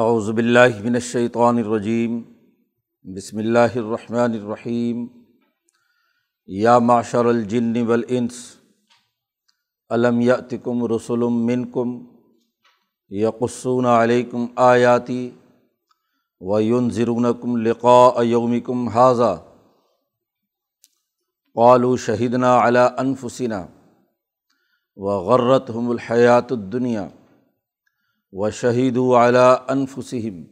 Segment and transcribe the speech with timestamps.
[0.00, 2.22] اعوذ باللہ من الشیطان الرجیم،
[3.04, 5.06] بسم اللہ الرحمن الرحیم،
[6.46, 8.34] یا معشر الجن والانس
[9.90, 11.94] علم یاتکم رسل منکم
[13.10, 15.30] یقصون علیکم آیاتی
[16.40, 19.34] وینذرونکم لقاء یومکم حاذا،
[21.54, 23.66] قالوا شہدنا علی انفسنا
[24.96, 27.08] وغرتهم الحیات الدنیا۔
[28.34, 30.42] و شہید علیٰ انفسم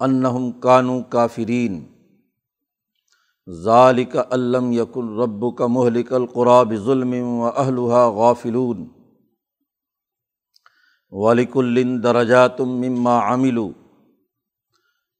[0.00, 1.84] انہم کانو کافرین
[3.48, 8.86] ذالک علم یق الرب کا محلک القراب ظلم و اہلحا غافلون
[11.12, 13.70] ولک الن درجاتم مما عملو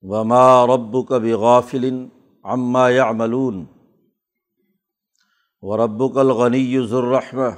[0.05, 2.07] وما رب کا بغافل
[2.45, 3.65] عما یعملون
[5.63, 7.51] و رب الغنی ذرحمہ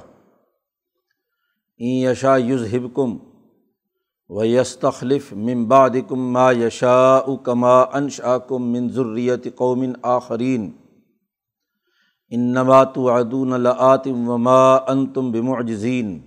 [1.79, 3.17] این یشا یذہبکم
[4.35, 10.71] و یستخلف ممباد کم ما یشا کما انشا کم منظریت قومن آخرین
[12.31, 13.65] ان نمات ادون
[14.05, 16.19] وما ان تم بمعجزین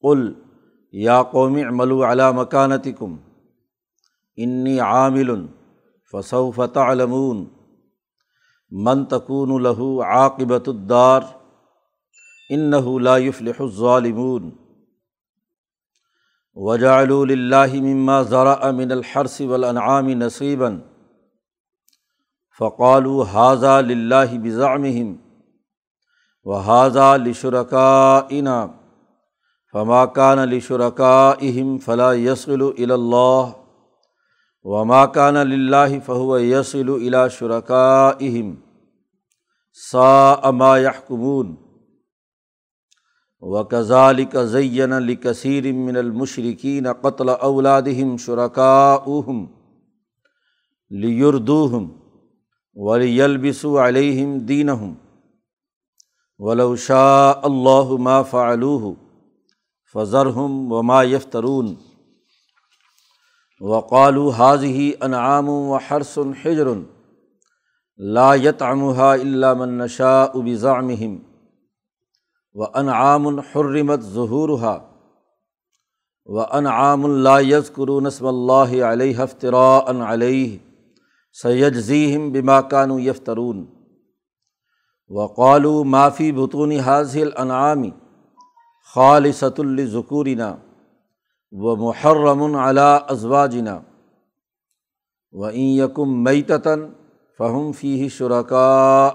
[0.00, 0.32] قل
[0.92, 3.16] یا قوم ملو علا مکانت کم
[4.36, 5.36] انی عامل
[6.12, 7.44] فصوفت علمون
[8.70, 11.22] من تکون لہو عاقبۃ الدار
[12.50, 12.70] ان
[13.02, 14.50] لا يفلح الظالمون
[16.56, 20.78] وجعل اللہ مما ذرا امن الحرث والانعام نصیباً
[22.60, 25.14] فقال حاضہ للہ بزامہم
[26.44, 28.20] و حاضہ لشرکا
[29.74, 33.50] فما کان لشرکا اہم فلاں یسل الا
[34.64, 38.54] وما کان للہ فہو یسل الا شرکا اہم
[39.92, 41.54] سا اما یحکمون
[43.44, 49.44] و کزال کا زین علی کثیر من المشرقین قتل اولادہم شرکاءہم
[50.90, 51.88] لیردوہم
[52.76, 54.94] ولیلبسوا علیہم دینہم
[56.40, 58.92] ولو شاء اللہ ما فعلوہ
[59.94, 61.74] فضرہم وما یفترون
[63.60, 66.72] وقالوا حاضی انعام و حرس حجر
[67.98, 71.33] لا يطعمها الا من نشاء بزعمہم
[72.54, 74.78] و انعام الحرمت ظہورہ
[76.28, 77.70] و انعام اللہ یز
[78.02, 80.58] نسم اللہ علیہ ہفترا ان علیہ
[81.36, 83.64] سید ذیم بما کانو یفترون
[85.10, 87.90] و قالو معافی بطون حاضل انعامی
[88.94, 90.54] خالصۃ الظکورینہ
[91.52, 93.78] و محرم علا ازواجنا
[95.32, 96.86] و این یکم میتن
[97.38, 99.10] فہم فی شرکا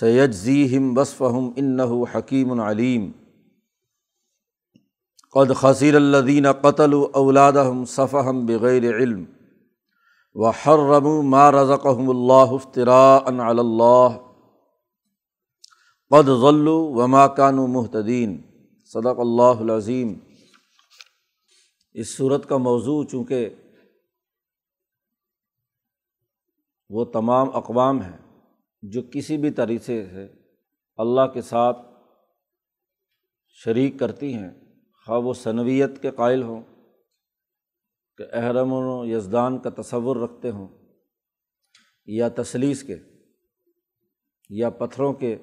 [0.00, 1.80] سید ذیم بصفہم ان
[2.14, 3.12] حکیم العلیم
[5.30, 9.24] قد خصیر الدین قتل اولادہم صفحم بغیر علم
[10.34, 13.40] و حرم ما رضقہم اللہ افطرا ان
[28.90, 30.26] جو کسی بھی طریقے سے
[30.96, 31.78] اللہ کے ساتھ
[33.48, 34.50] شریک کرتی ہیں،
[35.06, 36.62] خواہ وہ صنویت کے قائل ہوں،
[38.16, 40.68] کہ احرم و یزدان کا تصور رکھتے ہوں،
[42.06, 42.96] یا تصلیس کے،
[44.48, 45.36] یا پتھروں کے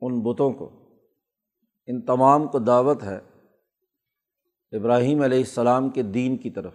[0.00, 0.88] ان بتوں کو۔
[1.86, 3.20] ان تمام کو دعوت ہے
[4.72, 6.74] ابراہیم علیہ السلام کے دین کی طرف۔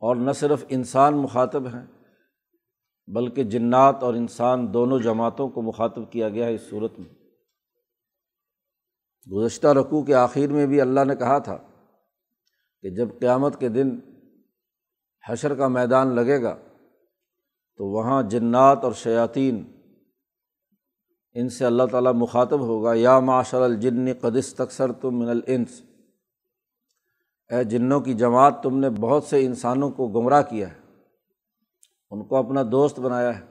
[0.00, 2.01] اور نہ صرف انسان مخاطب ہیں
[3.06, 7.08] بلکہ جنات اور انسان دونوں جماعتوں کو مخاطب کیا گیا ہے اس صورت میں۔
[9.32, 11.58] گزشتہ رقوع کے آخر میں بھی اللہ نے کہا تھا
[12.82, 13.98] کہ جب قیامت کے دن
[15.28, 16.56] حشر کا میدان لگے گا
[17.76, 19.64] تو وہاں جنات اور شیاطین
[21.34, 25.82] ان سے اللہ تعالیٰ مخاطب ہوگا۔ یا معاشر الجن قدس تکثر تم من الانس۔
[27.50, 30.81] اے جنوں کی جماعت، تم نے بہت سے انسانوں کو گمراہ کیا ہے۔
[32.12, 33.44] ان کو اپنا دوست بنایا ہے۔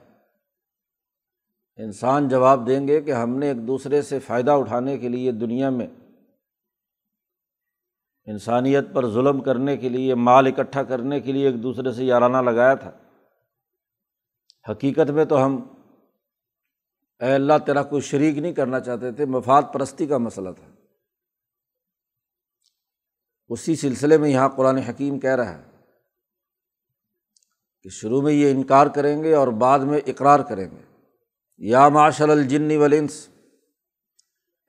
[1.84, 5.70] انسان جواب دیں گے کہ ہم نے ایک دوسرے سے فائدہ اٹھانے کے لیے دنیا
[5.70, 5.88] میں
[8.26, 12.38] انسانیت پر ظلم کرنے کے لیے مال اکٹھا کرنے کے لیے ایک دوسرے سے یارانہ
[12.38, 12.92] لگایا تھا۔
[14.72, 15.68] حقیقت میں تو ہم
[17.20, 20.68] اے اللہ تیرا کوئی شریک نہیں کرنا چاہتے تھے، مفاد پرستی کا مسئلہ تھا۔
[23.50, 25.71] اسی سلسلے میں یہاں قرآن حکیم کہہ رہا ہے۔
[27.84, 30.82] کہ شروع میں یہ انکار کریں گے اور بعد میں اقرار کریں گے۔
[31.58, 33.30] یا معاشر الجن ولنس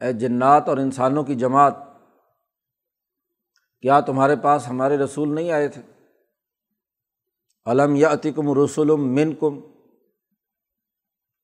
[0.01, 1.75] اے جنات اور انسانوں کی جماعت،
[3.81, 5.83] کیا تمہارے پاس ہمارے رسول نہیں آئے تھے؟
[7.67, 9.61] علم یا عتکم رسول من کم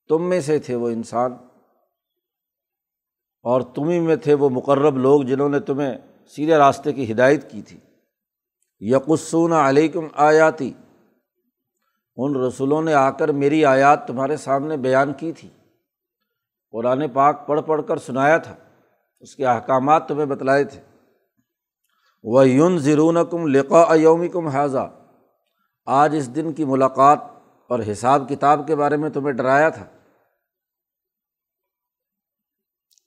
[0.08, 1.32] تم میں سے تھے وہ انسان
[3.42, 5.98] اور تمہیں میں تھے وہ مقرب لوگ جنہوں نے تمہیں
[6.28, 7.78] سیدھے راستے کی ہدایت کی تھی۔
[8.80, 10.72] یقسون علیکم آیاتی
[12.18, 15.48] ان رسولوں نے آ کر میری آیات تمہارے سامنے بیان کی تھی۔
[16.70, 18.54] قرآن پاک پڑھ پڑھ کر سنایا تھا۔
[19.20, 20.80] اس کے احکامات تمہیں بتلائے تھے۔
[22.22, 24.90] وہ یون ضرون کم لقا یومی کم حاضہ
[25.86, 27.18] آج اس دن کی ملاقات
[27.68, 29.84] اور حساب کتاب کے بارے میں تمہیں ڈرایا تھا۔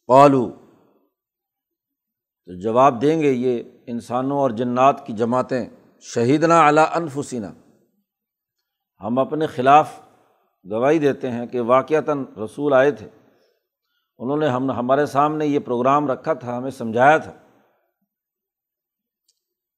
[0.07, 0.51] قالو
[2.45, 5.69] تو جواب دیں گے یہ انسانوں اور جنات کی جماعتیں،
[6.01, 7.47] شہیدنا علا انفسینہ
[9.03, 9.99] ہم اپنے خلاف
[10.71, 13.09] گواہی دیتے ہیں کہ واقعتاً رسول آئے تھے۔
[14.17, 17.33] انہوں نے ہم ہمارے سامنے یہ پروگرام رکھا تھا، ہمیں سمجھایا تھا۔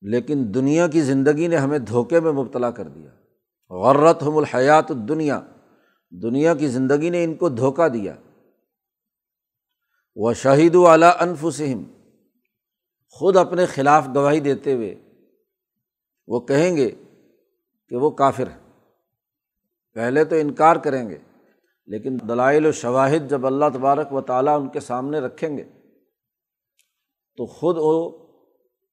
[0.01, 3.09] لیکن دنیا کی زندگی نے ہمیں دھوکے میں مبتلا کر دیا۔
[3.69, 5.41] غرت ہم الحیات دنیا
[6.11, 8.15] دنیا کی زندگی نے ان کو دھوکہ دیا۔
[10.15, 11.83] وہ شہید والا انفسم
[13.09, 14.95] خود اپنے خلاف گواہی دیتے ہوئے
[16.27, 16.89] وہ کہیں گے
[17.89, 18.62] کہ وہ کافر ہے
[19.93, 21.17] پہلے تو انکار کریں گے،
[21.87, 25.63] لیکن دلائل و شواہد جب اللہ تبارک و تعالیٰ ان کے سامنے رکھیں گے
[27.37, 28.27] تو خود وہ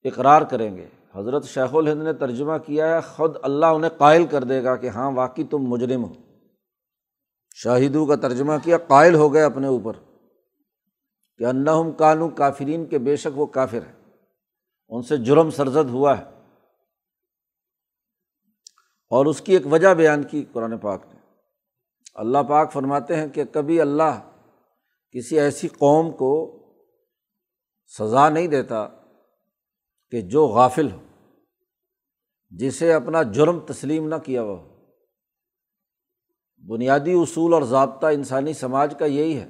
[0.03, 4.43] اقرار کریں گے۔ حضرت شیخ الہند نے ترجمہ کیا ہے، خود اللہ انہیں قائل کر
[4.43, 6.13] دے گا کہ ہاں واقعی تم مجرم ہو۔
[7.55, 9.93] شاہدوں کا ترجمہ کیا، قائل ہو گئے اپنے اوپر
[11.37, 13.93] کہ انہم کانو کافرین کے بے شک وہ کافر ہے
[14.89, 16.30] ان سے جرم سرزد ہوا ہے۔
[19.11, 21.19] اور اس کی ایک وجہ بیان کی قرآن پاک نے۔
[22.15, 24.31] اللہ پاک فرماتے ہیں کہ کبھی اللہ
[25.11, 26.57] کسی ایسی قوم کو
[27.99, 28.87] سزا نہیں دیتا
[30.09, 31.01] کہ جو غافل ہو،
[32.49, 34.71] جسے اپنا جرم تسلیم نہ کیا ہوا ہو۔
[36.67, 39.49] بنیادی اصول اور ضابطہ انسانی سماج کا یہی ہے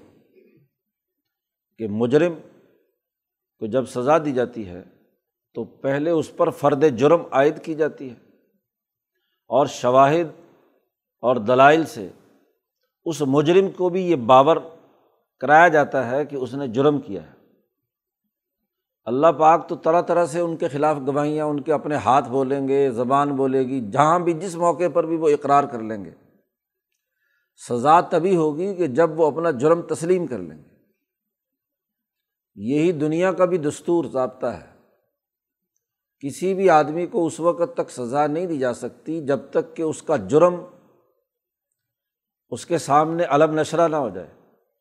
[1.78, 2.34] کہ مجرم
[3.60, 4.84] کو جب سزا دی جاتی ہے
[5.54, 8.31] تو پہلے اس پر فرد جرم عائد کی جاتی ہے۔
[9.52, 10.42] اور شواہد
[11.22, 12.10] اور دلائل سے
[13.06, 14.58] اس مجرم کو بھی یہ باور
[15.40, 17.34] کرایا جاتا ہے کہ اس نے جرم کیا ہے۔
[19.06, 22.68] اللہ پاک تو طرح طرح سے ان کے خلاف گواہیاں، ان کے اپنے ہاتھ بولیں
[22.68, 26.12] گے، زبان بولے گی، جہاں بھی جس موقع پر بھی وہ اقرار کر لیں گے۔
[27.70, 30.72] سزا تبھی ہوگی کہ جب وہ اپنا جرم تسلیم کر لیں گے۔
[32.56, 34.71] یہی دنیا کا بھی دستور ضابطہ ہے۔
[36.24, 39.82] کسی بھی آدمی کو اس وقت تک سزا نہیں دی جا سکتی جب تک کہ
[39.82, 40.56] اس کا جرم
[42.50, 44.28] اس کے سامنے علم نشرہ نہ ہو جائے،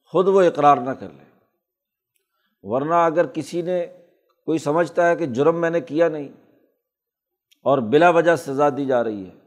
[0.04, 1.24] خود وہ اقرار نہ کر لے۔
[2.62, 3.86] ورنہ اگر کسی نے،
[4.44, 6.28] کوئی سمجھتا ہے کہ جرم میں نے کیا نہیں
[7.62, 9.38] اور بلا وجہ سزا دی جا رہی ہے،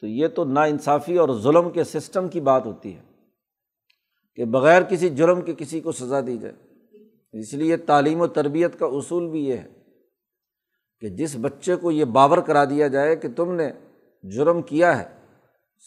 [0.00, 3.02] تو یہ تو نا انصافی اور ظلم کے سسٹم کی بات ہوتی ہے
[4.34, 6.54] کہ بغیر کسی جرم کے کسی کو سزا دی جائے۔
[7.32, 9.79] اس لیے تعلیم و تربیت کا اصول بھی یہ ہے۔
[11.00, 13.72] کہ جس بچے کو یہ باور کرا دیا جائے کہ تم نے
[14.22, 15.08] جرم کیا ہے،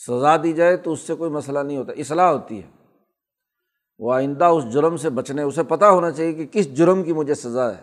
[0.07, 2.95] سزا دی جائے تو اس سے کوئی مسئلہ نہیں ہوتا، اصلاح ہوتی ہے۔
[3.99, 7.33] وہ آئندہ اس جرم سے بچنے، اسے پتہ ہونا چاہیے کہ کس جرم کی مجھے
[7.33, 7.81] سزا ہے۔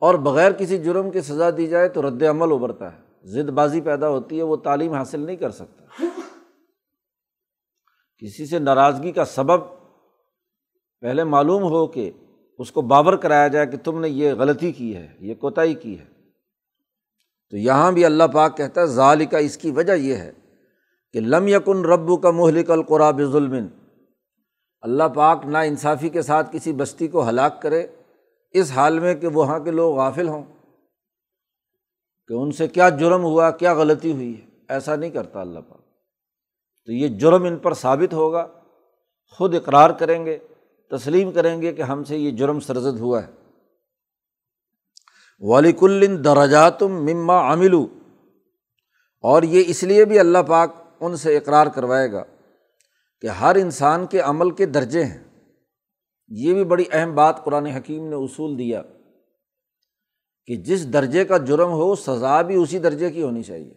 [0.00, 3.80] اور بغیر کسی جرم کی سزا دی جائے تو رد عمل ابھرتا ہے۔ ضد بازی
[3.80, 6.04] پیدا ہوتی ہے، وہ تعلیم حاصل نہیں کر سکتا۔
[8.18, 9.60] کسی سے ناراضگی کا سبب
[11.00, 12.10] پہلے معلوم ہو کہ
[12.60, 15.98] اس کو بابر کرایا جائے کہ تم نے یہ غلطی کی ہے، یہ کوتاہی کی
[15.98, 16.04] ہے۔
[17.50, 20.32] تو یہاں بھی اللہ پاک کہتا ہے ظال کا اس کی وجہ یہ ہے
[21.12, 23.66] کہ لم یکن ربو کا مہلک القراب ظلم
[24.80, 27.86] اللہ پاک نا انصافی کے ساتھ کسی بستی کو ہلاک کرے،
[28.50, 30.42] اس حال میں کہ وہاں کے لوگ غافل ہوں۔
[32.28, 35.80] کہ ان سے کیا جرم ہوا، کیا غلطی ہوئی ہے، ایسا نہیں کرتا اللہ پاک۔
[36.86, 38.46] تو یہ جرم ان پر ثابت ہوگا،
[39.30, 40.38] خود اقرار کریں گے۔
[40.90, 43.32] تسلیم کریں گے کہ ہم سے یہ جرم سرزد ہوا ہے۔
[45.38, 47.86] ولیک الن درجاتم مما عملو
[49.20, 52.24] اور یہ اس لیے بھی اللہ پاک ان سے اقرار کروائے گا
[53.20, 55.24] کہ ہر انسان کے عمل کے درجے ہیں۔
[56.28, 58.82] یہ بھی بڑی اہم بات قرآن حکیم نے اصول دیا
[60.46, 63.74] کہ جس درجے کا جرم ہو، سزا بھی اسی درجے کی ہونی چاہیے۔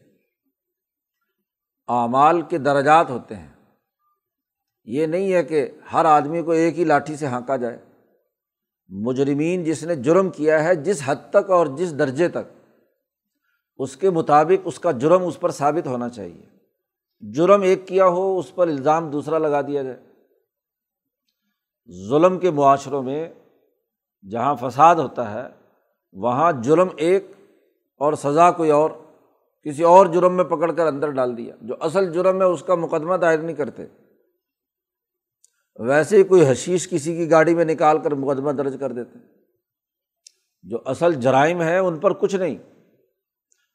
[1.88, 3.53] اعمال کے درجات ہوتے ہیں۔
[4.86, 7.78] یہ نہیں ہے کہ ہر آدمی کو ایک ہی لاٹھی سے ہانکا جائے۔
[8.88, 12.72] مجرمین جس نے جرم کیا ہے جس حد تک اور جس درجے تک،
[13.78, 16.46] اس کے مطابق اس کا جرم اس پر ثابت ہونا چاہیے۔
[17.32, 19.98] جرم ایک کیا ہو، اس پر الزام دوسرا لگا دیا جائے۔
[22.10, 23.30] ظلم کے معاشروں میں
[24.32, 25.48] جہاں فساد ہوتا ہے،
[26.14, 27.28] وہاں جرم ایک
[27.98, 28.90] اور سزا کوئی اور
[29.64, 32.76] کسی اور جرم میں پکڑ کر اندر ڈال دیا۔ جو اصل جرم ہے، اس کا
[32.76, 33.86] مقدمہ دائر نہیں کرتے۔
[35.80, 39.20] ویسے ہی کوئی حشیش کسی کی گاڑی میں نکال کر مقدمہ درج کر دیتے
[40.64, 42.58] جو اصل جرائم ہے ان پر کچھ نہیں۔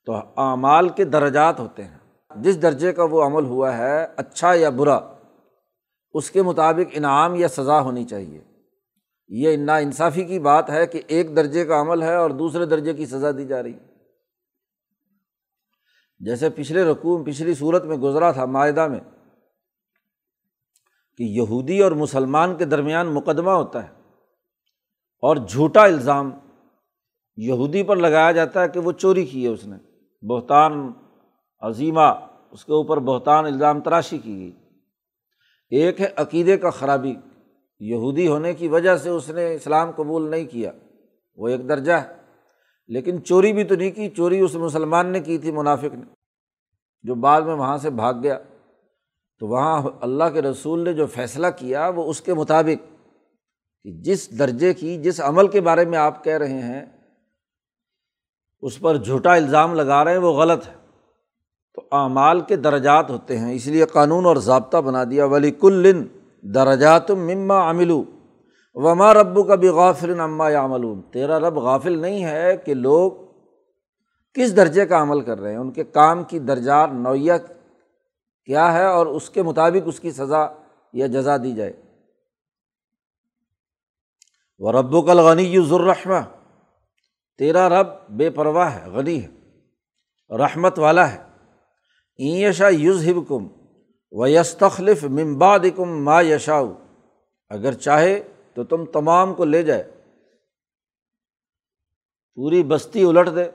[0.07, 1.99] تو اعمال کے درجات ہوتے ہیں۔
[2.37, 5.01] جس درجے کا وہ عمل ہوا ہے اچھا یا برا،
[6.13, 8.41] اس کے مطابق انعام یا سزا ہونی چاہیے۔
[9.29, 12.95] یہ نا انصافی کی بات ہے کہ ایک درجے کا عمل ہے اور دوسرے درجے
[12.95, 13.95] کی سزا دی جا رہی ہے۔
[16.19, 19.01] جیسے پچھلے رقوم پچھلی صورت میں گزرا تھا معاہدہ میں۔
[21.19, 23.89] کہ یہودی اور مسلمان کے درمیان مقدمہ ہوتا ہے
[25.23, 26.31] اور جھوٹا الزام
[27.37, 29.77] یہودی پر لگایا جاتا ہے کہ وہ چوری کی ہے اس نے،
[30.27, 30.93] بہتان
[31.61, 34.53] عظیمہ، اس کے اوپر بہتان الزام تراشی کی گئی۔
[35.71, 37.15] ایک ہے عقیدے کا خرابی،
[37.81, 40.73] یہودی ہونے کی وجہ سے اس نے اسلام قبول نہیں کیا،
[41.37, 42.15] وہ ایک درجہ ہے۔
[42.89, 46.05] لیکن چوری بھی تو نہیں کی، چوری اس مسلمان نے کی تھی، منافق نے،
[47.03, 48.39] جو بعد میں وہاں سے بھاگ گیا۔
[49.41, 52.99] تو وہاں اللہ کے رسول نے جو فیصلہ کیا وہ اس کے مطابق
[53.85, 56.87] کہ جس درجے کی، جس عمل کے بارے میں آپ کہہ رہے ہیں،
[58.61, 60.73] اس پر جھوٹا الزام لگا رہے ہیں، وہ غلط ہے۔
[61.75, 66.07] تو اعمال کے درجات ہوتے ہیں، اس لیے قانون اور ضابطہ بنا دیا۔ ولی کل
[66.43, 68.05] درجات مما عملو
[68.75, 70.67] وما ربو کا بھی غافل اما یا
[71.13, 73.13] تیرا رب غافل نہیں ہے کہ لوگ
[74.35, 77.58] کس درجے کا عمل کر رہے ہیں۔ ان کے کام کی درجات نوعیت
[78.49, 80.47] کیا ہے اور اس کے مطابق اس کی سزا
[80.93, 81.73] یا جزا دی جائے۔
[84.59, 86.37] وہ رب و کل غنی ذرحمہ
[87.39, 89.29] تیرا رب بے پرواہ ہے، غنی ہے،
[90.37, 91.23] رحمت والا ہے۔
[92.17, 93.49] ایشا یوز ہب کم
[94.11, 96.73] و یستخلف ممباد کم ما یشاؤ
[97.49, 99.91] اگر چاہے تو تم تمام کو لے جائے۔
[102.35, 103.51] پوری بستی الٹ دے،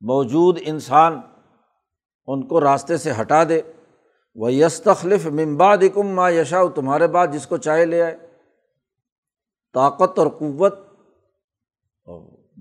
[0.00, 1.20] موجود انسان
[2.26, 3.62] ان کو راستے سے ہٹا دے۔
[4.36, 8.16] وہ یستخلف ممباد کم ما یشاؤ تمہارے بعد جس کو چاہے لے آئے۔
[9.74, 10.78] طاقت اور قوت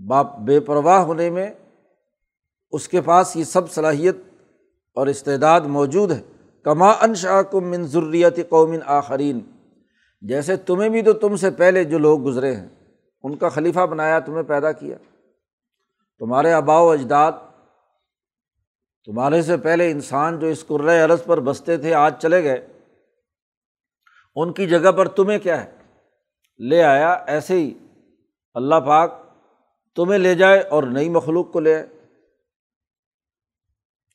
[0.07, 1.53] باپ بے پرواہ ہونے میں
[2.71, 4.15] اس کے پاس یہ سب صلاحیت
[4.95, 6.21] اور استعداد موجود ہے۔
[6.63, 9.39] کما انشا کم من ضروریت قومن آخرین
[10.21, 12.67] جیسے تمہیں بھی تو تم سے پہلے جو لوگ گزرے ہیں،
[13.23, 14.97] ان کا خلیفہ بنایا، تمہیں پیدا کیا۔
[16.19, 17.31] تمہارے آبا و اجداد
[19.05, 22.67] تمہارے سے پہلے انسان جو اس قرۂۂ عرض پر بستے تھے، آج چلے گئے۔
[24.35, 25.71] ان کی جگہ پر تمہیں کیا ہے؟
[26.59, 27.73] لے آیا، ایسے ہی
[28.53, 29.21] اللہ پاک
[29.95, 31.87] تمہیں لے جائے اور نئی مخلوق کو لے آئے۔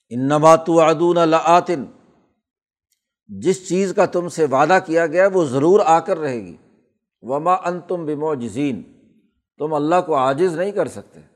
[0.08, 1.84] ان نبات ادون العطن
[3.26, 6.56] جس چیز کا تم سے وعدہ کیا گیا، وہ ضرور آ کر رہے گی۔
[7.22, 8.82] وما ان تم بمو جزین
[9.58, 11.29] تم اللہ کو عاجز نہیں کر سکتے۔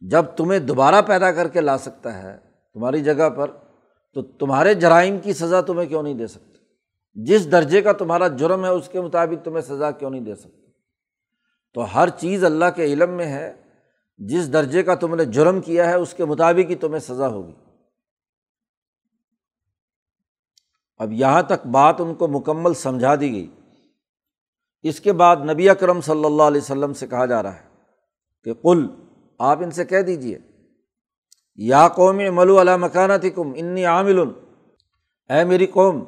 [0.00, 2.38] جب تمہیں دوبارہ پیدا کر کے لا سکتا ہے
[2.74, 3.50] تمہاری جگہ پر،
[4.14, 6.58] تو تمہارے جرائم کی سزا تمہیں کیوں نہیں دے سکتے؟
[7.14, 10.66] جس درجے کا تمہارا جرم ہے، اس کے مطابق تمہیں سزا کیوں نہیں دے سکتے؟
[11.74, 13.62] تو ہر چیز اللہ کے علم میں ہے،
[14.18, 17.54] جس درجے کا تم نے جرم کیا ہے، اس کے مطابق ہی تمہیں سزا ہوگی۔
[20.98, 23.50] اب یہاں تک بات ان کو مکمل سمجھا دی گئی۔
[24.82, 27.68] اس کے بعد نبی اکرم صلی اللہ علیہ وسلم سے کہا جا رہا ہے
[28.44, 28.86] کہ کل
[29.38, 30.38] آپ ان سے کہہ دیجیے
[31.56, 34.18] یا قوم ملو علا مکانہ تھی کم انی عامل.
[35.30, 36.04] اے میری قوم،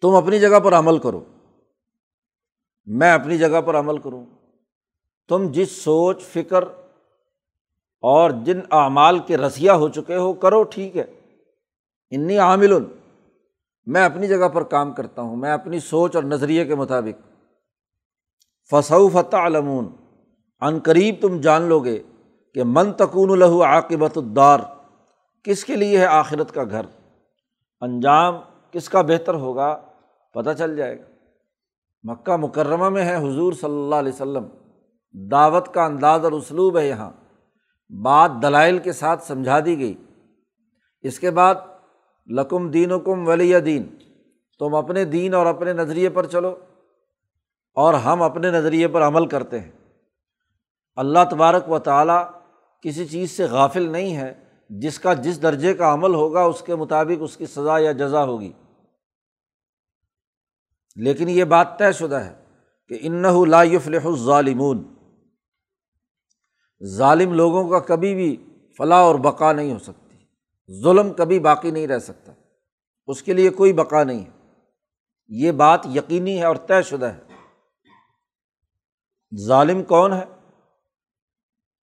[0.00, 1.24] تم اپنی جگہ پر عمل کرو،
[2.86, 4.26] میں اپنی جگہ پر عمل کروں۔
[5.28, 6.62] تم جس سوچ، فکر
[8.02, 11.04] اور جن اعمال کے رسیہ ہو چکے ہو، کرو، ٹھیک ہے۔
[12.10, 12.72] انی عامل،
[13.86, 17.20] میں اپنی جگہ پر کام کرتا ہوں، میں اپنی سوچ اور نظریے کے مطابق۔
[18.70, 20.01] فصو فتح علمون
[20.62, 22.02] عن قریب تم جان لو گے
[22.54, 24.60] کہ من تکون الہو عاقبت الدار،
[25.42, 26.86] کس کے لیے ہے آخرت کا گھر؟
[27.80, 28.34] انجام
[28.70, 29.80] کس کا بہتر ہوگا
[30.34, 31.04] پتہ چل جائے گا۔
[32.02, 34.44] مکہ مکرمہ میں ہے حضور صلی اللہ علیہ وسلم۔
[35.30, 37.10] دعوت کا انداز اور اسلوب ہے یہاں۔
[38.02, 39.94] بات دلائل کے ساتھ سمجھا دی گئی۔
[41.02, 41.54] اس کے بعد،
[42.26, 43.86] لکم دین و کم ولی دین۔
[44.58, 46.56] تم اپنے دین اور اپنے نظریے پر چلو
[47.74, 49.81] اور ہم اپنے نظریے پر عمل کرتے ہیں۔
[50.96, 52.30] اللہ تبارک و تعالیٰ
[52.82, 56.74] کسی چیز سے غافل نہیں ہے، جس کا جس درجے کا عمل ہوگا، اس کے
[56.74, 58.52] مطابق اس کی سزا یا جزا ہوگی۔
[60.96, 62.44] لیکن یہ بات طے شدہ ہے
[62.88, 63.26] کہ انّ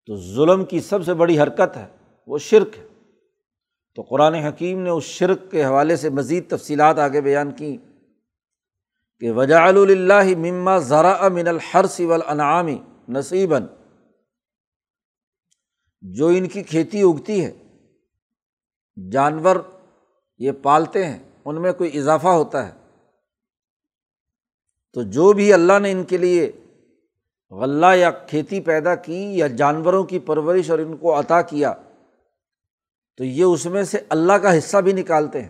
[0.06, 1.86] تو ظلم کی سب سے بڑی حرکت ہے،
[2.26, 2.86] وہ شرک ہے۔
[3.94, 7.76] تو قرآن حکیم نے اس شرک کے حوالے سے مزید تفصیلات آگے بیان کی
[9.18, 12.68] کہ وجا اللہ مما ذرا من الحرث والانعام
[13.08, 13.66] نصیباً
[16.02, 17.52] جو ان کی کھیتی اگتی ہے،
[19.10, 19.56] جانور
[20.38, 22.80] یہ پالتے ہیں، ان میں کوئی اضافہ ہوتا ہے۔
[24.92, 26.52] تو جو بھی اللہ نے ان کے لیے
[27.50, 31.72] غلہ یا کھیتی پیدا کی یا جانوروں کی پرورش اور ان کو عطا کیا،
[33.16, 35.48] تو یہ اس میں سے اللہ کا حصہ بھی نکالتے ہیں۔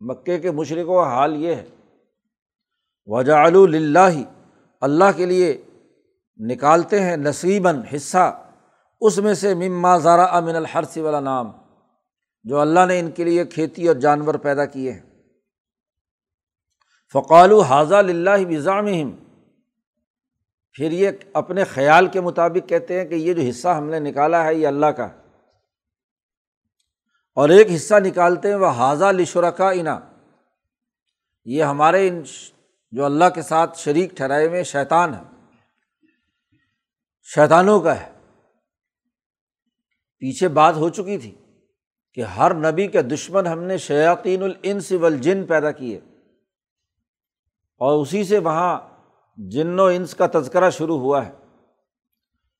[0.00, 1.66] مکے کے مشرقوں کا حال یہ ہے۔
[3.06, 4.22] وجا اللہ
[4.80, 5.62] اللہ کے لیے
[6.36, 8.42] نکالتے ہیں نصیباً حصہ۔
[9.00, 11.50] اس میں سے مما زارا امن الحرث والا نام
[12.44, 15.00] جو اللہ نے ان کے لیے کھیتی اور جانور پیدا کیے ہیں۔
[17.12, 18.86] فقال حاضہ اللہ بزام
[20.78, 24.44] پھر یہ اپنے خیال کے مطابق کہتے ہیں کہ یہ جو حصہ ہم نے نکالا
[24.44, 25.04] ہے یہ اللہ کا
[27.34, 30.00] اور ایک حصہ نکالتے ہیں وہ حاضہ لشرکا انا۔
[31.44, 32.22] یہ ہمارے ان
[32.90, 35.22] جو اللہ کے ساتھ شریک ٹھہرائے ہوئے شیطان ہے
[37.34, 38.12] شیطانوں کا ہے۔
[40.18, 41.34] پیچھے بات ہو چکی تھی
[42.14, 45.96] کہ ہر نبی کے دشمن ہم نے شیاطین الانس والجن پیدا کیے۔
[47.78, 48.97] اور اسی سے وہاں
[49.38, 51.32] جن و انس کا تذکرہ شروع ہوا ہے۔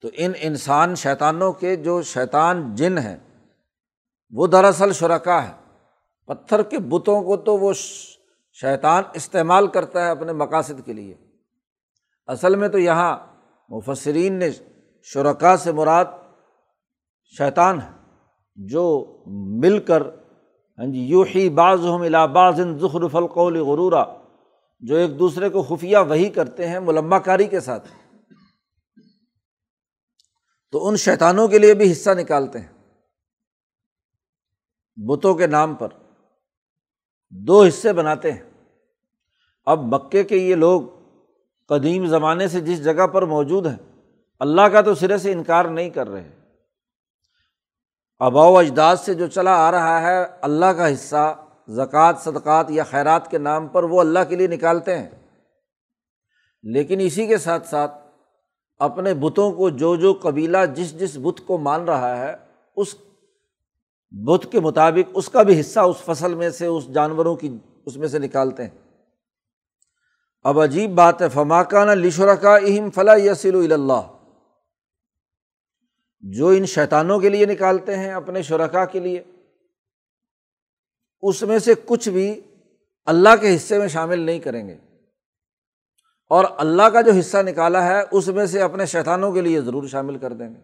[0.03, 3.17] تو ان انسان شیطانوں کے جو شیطان جن ہیں،
[4.31, 5.53] وہ دراصل شرکا ہے
[6.27, 7.73] پتھر کے بتوں کو تو وہ
[8.53, 11.15] شیطان استعمال کرتا ہے اپنے مقاصد کے لیے۔
[12.27, 13.19] اصل میں تو یہاں
[13.69, 14.51] مفسرین نے
[15.03, 16.05] شرکا سے مراد
[17.39, 17.91] شیطان ہے
[18.57, 20.03] جو مل کر
[20.79, 24.18] ہاں جی یو ہی بعض ہم الاباظ ظخر فلقول غرورا۔
[24.81, 27.89] جو ایک دوسرے کو خفیہ وہی کرتے ہیں ملما کاری کے ساتھ۔
[30.71, 32.69] تو ان شیطانوں کے لیے بھی حصہ نکالتے ہیں۔
[34.97, 35.89] بتوں کے نام پر
[37.31, 38.43] دو حصے بناتے ہیں۔
[39.67, 40.83] اب مکے کے یہ لوگ
[41.69, 44.03] قدیم زمانے سے جس جگہ پر موجود ہیں،
[44.39, 46.31] اللہ کا تو سرے سے انکار نہیں کر رہے۔
[48.19, 52.85] ابا و اجداد سے جو چلا آ رہا ہے، اللہ کا حصہ زکوٰۃ، صدقات یا
[52.85, 55.11] خیرات کے نام پر وہ اللہ کے لیے نکالتے ہیں۔
[56.63, 57.93] لیکن اسی کے ساتھ ساتھ
[58.79, 62.35] اپنے بتوں کو جو جو قبیلہ جس جس بت کو مان رہا ہے،
[62.77, 62.95] اس
[64.11, 67.97] بت کے مطابق اس کا بھی حصہ اس فصل میں سے، اس جانوروں کی اس
[67.97, 69.05] میں سے نکالتے ہیں۔
[70.43, 74.19] اب عجیب بات ہے فماکانہ لشور کا اہم فلاں یسل اللہ
[76.21, 79.23] جو ان شیطانوں کے لیے نکالتے ہیں اپنے شرکا کے لیے۔
[81.23, 82.41] اس میں سے کچھ بھی
[83.07, 84.77] اللہ کے حصے میں شامل نہیں کریں گے۔
[86.31, 89.87] اور اللہ کا جو حصہ نکالا ہے، اس میں سے اپنے شیطانوں کے لیے ضرور
[89.87, 90.61] شامل کر دیں گے۔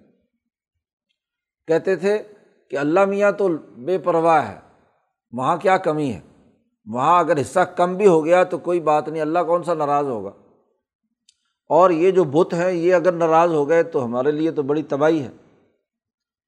[1.66, 2.22] کہتے تھے
[2.70, 4.58] کہ اللہ میاں تو بے پرواہ ہے،
[5.32, 6.20] وہاں کیا کمی ہے؟
[6.86, 10.06] وہاں اگر حصہ کم بھی ہو گیا تو کوئی بات نہیں، اللہ کون سا ناراض
[10.06, 10.30] ہوگا؟
[11.68, 14.82] اور یہ جو بت ہیں، یہ اگر ناراض ہو گئے تو ہمارے لیے تو بڑی
[14.82, 15.30] تباہی ہے۔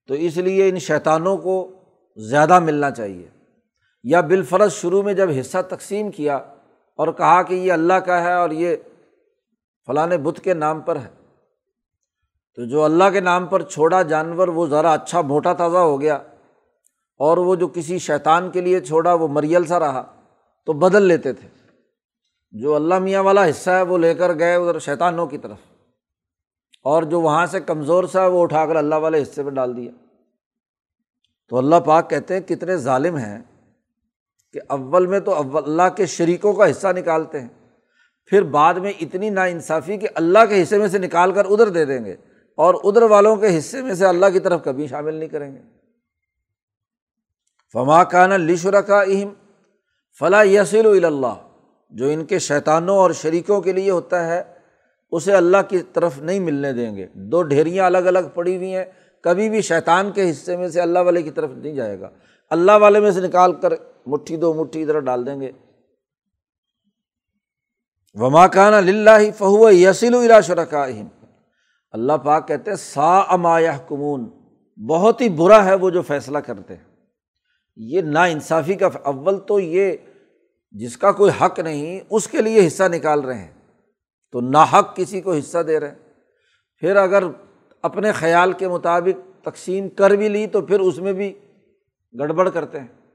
[0.07, 1.71] تو اس لیے ان شیطانوں کو
[2.17, 3.29] زیادہ ملنا چاہیے۔
[4.09, 6.37] یا بالفرض شروع میں جب حصہ تقسیم کیا
[6.97, 8.77] اور کہا کہ یہ اللہ کا ہے اور یہ
[9.87, 11.09] فلاں بت کے نام پر ہے،
[12.55, 16.15] تو جو اللہ کے نام پر چھوڑا جانور وہ ذرا اچھا موٹا تازہ ہو گیا
[17.19, 20.05] اور وہ جو کسی شیطان کے لیے چھوڑا وہ مریل سا رہا،
[20.65, 21.49] تو بدل لیتے تھے۔
[22.51, 25.59] جو اللہ میاں والا حصہ ہے وہ لے کر گئے ادھر شیطانوں کی طرف۔
[26.83, 29.77] اور جو وہاں سے کمزور سا ہے وہ اٹھا کر اللہ والے حصے میں ڈال
[29.77, 29.91] دیا۔
[31.49, 33.43] تو اللہ پاک کہتے ہیں کتنے ظالم ہیں۔
[34.53, 37.49] کہ اول میں تو اللہ کے شریکوں کا حصہ نکالتے ہیں،
[38.27, 41.69] پھر بعد میں اتنی نا انصافی کہ اللہ کے حصے میں سے نکال کر ادھر
[41.69, 42.15] دے دیں گے
[42.59, 45.61] اور ادھر والوں کے حصے میں سے اللہ کی طرف کبھی شامل نہیں کریں گے۔
[47.73, 49.33] فما کان لشر کا اہم
[50.21, 51.35] فلاں یسیل اللہ
[51.91, 54.43] جو ان کے شیطانوں اور شریکوں کے لیے ہوتا ہے،
[55.13, 58.85] اسے اللہ کی طرف نہیں ملنے دیں گے۔ دو ڈھیریاں الگ الگ پڑی ہوئی ہیں،
[59.25, 62.11] کبھی بھی شیطان کے حصے میں سے اللہ والے کی طرف نہیں جائے گا۔
[62.51, 63.75] اللہ والے میں سے نکال کر
[64.07, 65.53] مٹھی دو مٹھی ادھر ڈال دیں گے۔
[68.15, 70.87] وما کان اللہ فہو یسیل الا شرکا
[71.91, 74.31] اللہ پاک کہتے ہیں سا امایا کمون
[74.89, 76.85] بہت ہی برا ہے وہ جو فیصلہ کرتے ہیں۔
[77.77, 79.97] یہ نا انصافی کا اول تو یہ
[80.71, 83.55] جس کا کوئی حق نہیں، اس کے لیے حصہ نکال رہے ہیں۔
[84.33, 85.95] تو ناحق کسی کو حصہ دے رہے ہیں۔
[86.79, 87.25] پھر اگر
[87.83, 91.39] اپنے خیال کے مطابق تقسیم کر بھی لی، تو پھر اس میں بھی
[92.21, 93.06] گڑبڑ کرتے ہیں۔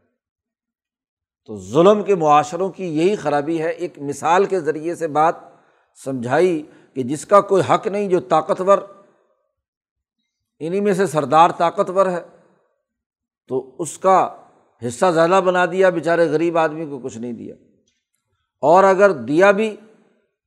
[1.45, 5.35] تو ظلم کے معاشروں کی یہی خرابی ہے، ایک مثال کے ذریعے سے بات
[6.05, 8.77] سمجھائی کہ جس کا کوئی حق نہیں جو طاقتور
[10.59, 12.21] انہیں میں سے سردار طاقتور ہے۔
[13.47, 14.35] تو اس کا
[14.87, 17.55] حصہ زیادہ بنا دیا، بیچارے غریب آدمی کو کچھ نہیں دیا۔
[18.61, 19.75] اور اگر دیا بھی،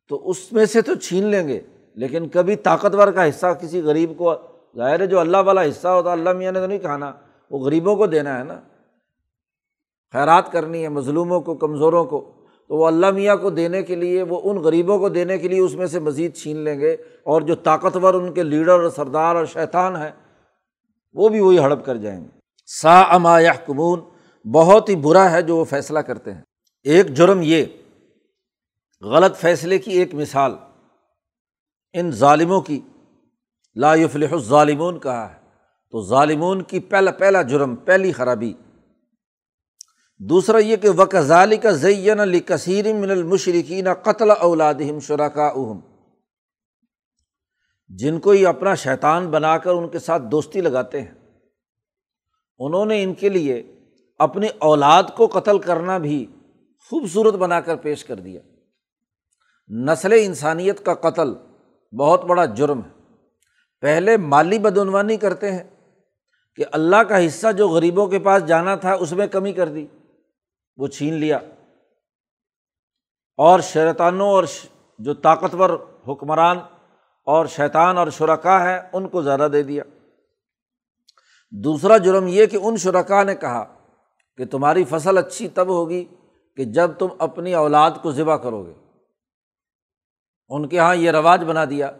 [0.09, 1.61] تو اس میں سے تو چھین لیں گے۔
[1.94, 4.35] لیکن کبھی طاقتور کا حصہ کسی غریب کو،
[4.76, 7.12] ظاہر ہے جو اللہ والا حصہ ہوتا، اللہ میاں نے تو نہیں کھانا
[7.50, 8.61] وہ غریبوں کو دینا ہے نا۔
[10.14, 12.31] خیرات کرنی ہے، مظلوموں کو، کمزوروں کو،
[12.68, 15.61] تو وہ اللہ میاں کو دینے کے لیے، وہ ان غریبوں کو دینے کے لیے
[15.61, 16.92] اس میں سے مزید چھین لیں گے
[17.24, 20.11] اور جو طاقتور ان کے لیڈر اور سردار اور شیطان ہیں،
[21.12, 22.29] وہ بھی وہی ہڑپ کر جائیں گے۔
[22.66, 24.00] سا اما کمون
[24.53, 26.42] بہت ہی برا ہے جو وہ فیصلہ کرتے ہیں۔
[26.83, 27.64] ایک جرم یہ،
[29.03, 30.53] غلط فیصلے کی ایک مثال
[31.92, 32.81] ان ظالموں کی،
[33.77, 35.44] لا یفلح الظالمون کہا ہے۔
[35.90, 38.53] تو ظالمون کی پہلا پہلا جرم، پہلی خرابی
[40.18, 45.81] دوسرا یہ کہ وکزالی کا زین علی کثیر من المشرقین قتل اولادہم شرکا اہم
[47.88, 51.14] جن کو یہ اپنا شیطان بنا کر ان کے ساتھ دوستی لگاتے ہیں۔
[52.59, 53.77] انہوں نے ان کے لیے
[54.18, 56.27] اپنی اولاد کو قتل کرنا بھی
[56.90, 58.40] خوبصورت بنا کر پیش کر دیا۔
[59.68, 61.35] نسل انسانیت کا قتل
[61.98, 62.90] بہت بڑا جرم ہے۔
[63.81, 65.64] پہلے مالی بدعنوانی کرتے ہیں
[66.57, 69.87] کہ اللہ کا حصہ جو غریبوں کے پاس جانا تھا اس میں کمی کر دی۔
[70.76, 71.38] وہ چھین لیا۔
[73.37, 74.44] اور شیطانوں اور
[74.98, 75.70] جو طاقتور
[76.08, 76.58] حکمران
[77.26, 79.82] اور شیطان اور شرکا ہے ان کو زیادہ دے دیا۔
[81.50, 83.74] دوسرا جرم یہ کہ ان شرکا نے کہا
[84.37, 86.04] کہ تمہاری فصل اچھی تب ہوگی
[86.56, 88.72] کہ جب تم اپنی اولاد کو ذبح کرو گے۔
[90.48, 91.90] ان کے یہاں یہ رواج بنا دیا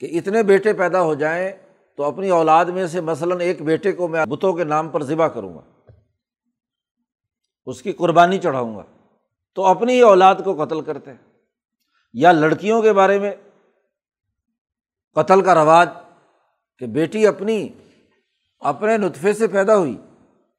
[0.00, 1.52] کہ اتنے بیٹے پیدا ہو جائیں
[1.96, 5.26] تو اپنی اولاد میں سے مثلاً ایک بیٹے کو میں بتوں کے نام پر ذبح
[5.26, 5.73] کروں گا۔
[7.66, 8.82] اس کی قربانی چڑھاؤں گا۔
[9.54, 11.32] تو اپنی ہی اولاد کو قتل کرتے ہیں۔
[12.12, 13.32] یا لڑکیوں کے بارے میں
[15.14, 15.88] قتل کا رواج
[16.78, 17.68] کہ بیٹی اپنی،
[18.58, 19.96] اپنے نطفے سے پیدا ہوئی۔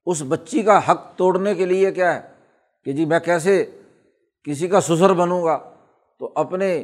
[0.05, 2.33] اس بچی کا حق توڑنے کے لیے کیا ہے؟
[2.83, 3.81] کہ جی میں کیسے
[4.43, 5.73] کسی کا سسر بنوں گا؟
[6.19, 6.83] تو اپنے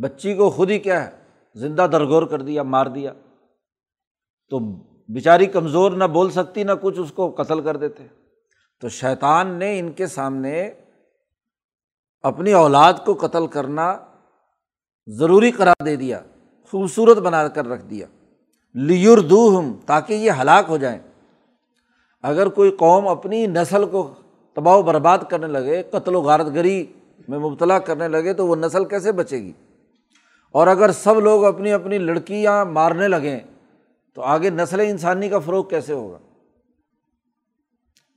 [0.00, 1.10] بچی کو خود ہی کیا ہے؟
[1.54, 3.12] زندہ درگور کر دیا، مار دیا۔
[4.50, 4.58] تو
[5.08, 8.06] بیچاری کمزور نہ بول سکتی، نہ کچھ اس کو قتل کر دیتے۔
[8.80, 10.70] تو شیطان نے ان کے سامنے
[12.22, 13.98] اپنی اولاد کو قتل کرنا
[15.06, 16.20] ضروری قرار دے دیا،
[16.70, 18.06] خوبصورت بنا کر رکھ دیا۔
[18.74, 20.98] لیردو ہم تاکہ یہ ہلاک ہو جائیں۔
[22.22, 24.14] اگر کوئی قوم اپنی نسل کو
[24.54, 26.86] تباہ و برباد کرنے لگے، قتل و غارت گری
[27.28, 29.52] میں مبتلا کرنے لگے، تو وہ نسل کیسے بچے گی؟
[30.52, 33.40] اور اگر سب لوگ اپنی اپنی لڑکیاں مارنے لگیں،
[34.14, 36.18] تو آگے نسل انسانی کا فروغ کیسے ہوگا؟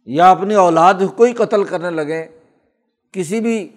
[0.05, 2.27] یا اپنی اولاد کو ہی قتل کرنے لگیں
[3.11, 3.69] کسی بھی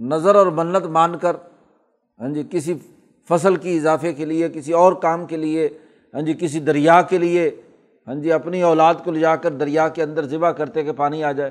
[0.00, 1.36] نظر اور منت مان کر
[2.20, 2.74] ہاں جی کسی
[3.28, 5.68] فصل کی اضافے کے لیے، کسی اور کام کے لیے
[6.14, 7.60] ہاں جی کسی دریا کے لیے
[8.06, 11.24] ہاں جی اپنی اولاد کو لے جا کر دریا کے اندر ذبح کرتے کہ پانی
[11.24, 11.50] آ جائے۔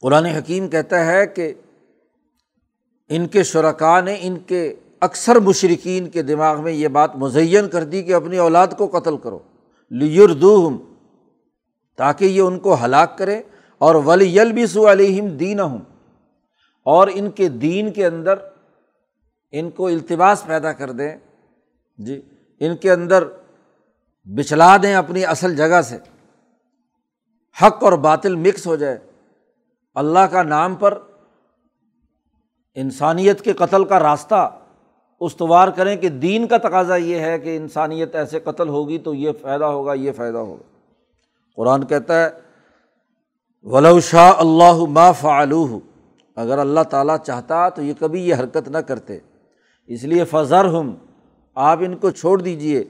[0.00, 1.54] قرآن حکیم کہتا ہے کہ
[3.08, 7.84] ان کے شرکا نے ان کے اکثر مشرقین کے دماغ میں یہ بات مزین کر
[7.84, 9.38] دی کہ اپنی اولاد کو قتل کرو۔
[9.90, 10.93] لیردوہم
[11.96, 13.42] تاکہ یہ ان کو ہلاک کرے
[13.78, 15.78] اور ولی یلبسو علیہم دین ہوں
[16.82, 18.34] اور ان کے دین کے اندر
[19.52, 21.16] ان کو التباس پیدا کر دیں
[21.98, 22.20] جی
[22.60, 23.24] ان کے اندر
[24.24, 25.98] بچلا دیں اپنی اصل جگہ سے،
[27.62, 28.98] حق اور باطل مکس ہو جائے۔
[29.94, 30.98] اللہ کا نام پر
[32.74, 34.58] انسانیت کے قتل کا راستہ
[35.20, 39.30] استوار کریں کہ دین کا تقاضا یہ ہے کہ انسانیت ایسے قتل ہوگی تو یہ
[39.42, 40.73] فائدہ ہوگا، یہ فائدہ ہوگا۔
[41.58, 42.28] قرآن کہتا ہے،
[43.66, 45.78] ولو شاہ اللہ ما فعلو
[46.36, 49.18] اگر اللہ تعالیٰ چاہتا تو یہ کبھی یہ حرکت نہ کرتے۔
[49.90, 50.94] اس لیے فضر ہم
[51.56, 52.84] آپ ان کو چھوڑ دیجیے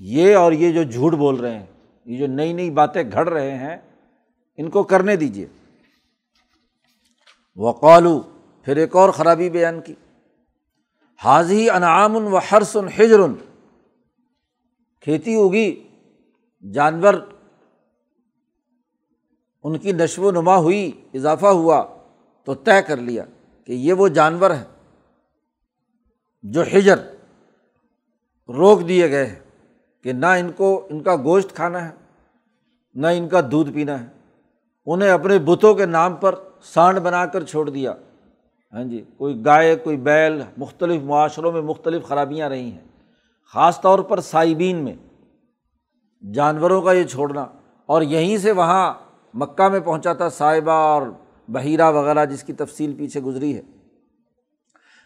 [0.00, 1.66] یہ اور یہ جو جھوٹ بول رہے ہیں،
[2.06, 3.76] یہ جو نئی نئی باتیں گھڑ رہے ہیں،
[4.58, 5.46] ان کو کرنے دیجیے
[7.58, 8.18] وقالو،
[8.66, 9.94] پھر ایک اور خرابی بیان کی۔
[11.20, 13.20] حاضی انعام و حرسن ہجر
[15.04, 15.68] کھیتی ہوگی
[16.64, 17.14] جانور
[19.68, 21.84] ان کی نشو و نما ہوئی، اضافہ ہوا،
[22.44, 23.24] تو طے کر لیا
[23.64, 24.64] کہ یہ وہ جانور ہیں
[26.42, 26.98] جو ہجر
[28.48, 29.38] روک دیے گئے ہیں
[30.02, 31.90] کہ نہ ان کو ان کا گوشت کھانا ہے،
[32.94, 34.06] نہ ان کا دودھ پینا ہے۔
[34.86, 37.94] انہیں اپنے بتوں کے نام پر سانڈ بنا کر چھوڑ دیا۔
[38.72, 42.88] ہاں جی کوئی گائے، کوئی بیل، مختلف معاشروں میں مختلف خرابیاں رہی ہیں۔
[43.52, 44.94] خاص طور پر سائبین میں۔
[46.32, 47.46] جانوروں کا یہ چھوڑنا۔
[47.86, 48.94] اور یہیں سے وہاں
[49.34, 51.02] مکہ میں پہنچا تھا صاحبہ اور
[51.48, 53.62] بحیرہ وغیرہ جس کی تفصیل پیچھے گزری ہے۔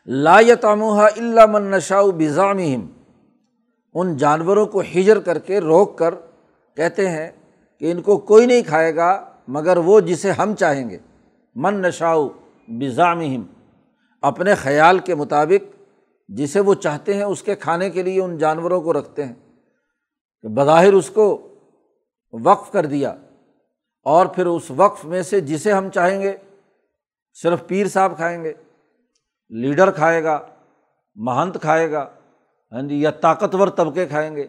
[0.06, 2.58] لا تامہ اللہ من نشاء بزام
[3.94, 6.14] ان جانوروں کو ہجر کر کے روک کر
[6.76, 7.30] کہتے ہیں
[7.78, 10.98] کہ ان کو کوئی نہیں کھائے گا، مگر وہ جسے ہم چاہیں گے۔
[11.54, 12.28] من نشاؤ
[12.68, 13.20] بزام
[14.22, 15.82] اپنے خیال کے مطابق
[16.28, 19.34] جسے وہ چاہتے ہیں، اس کے کھانے کے لیے ان جانوروں کو رکھتے ہیں۔
[20.42, 21.48] کہ بظاہر اس کو
[22.32, 23.14] وقف کر دیا۔
[24.02, 26.36] اور پھر اس وقف میں سے جسے ہم چاہیں گے،
[27.42, 28.52] صرف پیر صاحب کھائیں گے،
[29.48, 30.40] لیڈر کھائے گا،
[31.14, 32.10] مہنت کھائے گا
[32.72, 34.46] ہاں جی یا طاقتور طبقے کھائیں گے۔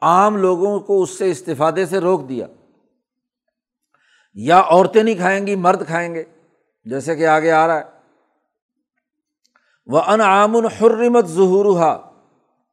[0.00, 2.46] عام لوگوں کو اس سے استفادے سے روک دیا۔
[4.34, 6.24] یا عورتیں نہیں کھائیں گی، مرد کھائیں گے،
[6.84, 7.84] جیسے کہ آگے آ رہا ہے۔
[9.86, 11.88] وہ انعام الحرمت ظہور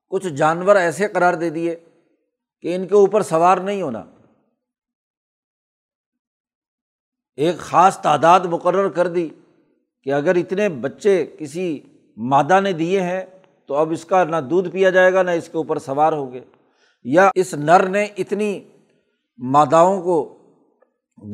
[0.09, 1.75] کچھ جانور ایسے قرار دے دیے
[2.61, 4.03] کہ ان کے اوپر سوار نہیں ہونا۔
[7.35, 9.29] ایک خاص تعداد مقرر کر دی
[10.03, 11.79] کہ اگر اتنے بچے کسی
[12.17, 13.21] مادہ نے دیے ہیں
[13.65, 16.33] تو اب اس کا نہ دودھ پیا جائے گا نہ اس کے اوپر سوار ہو
[16.33, 16.41] گئے۔
[17.03, 18.59] یا اس نر نے اتنی
[19.37, 20.37] ماداؤں کو